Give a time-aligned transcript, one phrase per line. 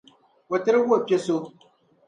[0.53, 1.35] O tiri wuhi piɛ’ so.